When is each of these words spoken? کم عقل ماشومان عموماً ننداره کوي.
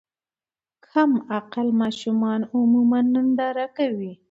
کم 0.87 1.11
عقل 1.37 1.67
ماشومان 1.81 2.41
عموماً 2.53 2.99
ننداره 3.13 3.67
کوي. 3.77 4.11